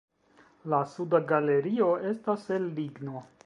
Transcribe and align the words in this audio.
La 0.73 0.79
suda 0.93 1.21
galerio 1.33 1.93
estas 2.15 2.51
el 2.59 2.67
ligno. 2.81 3.27